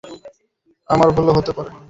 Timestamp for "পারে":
1.57-1.71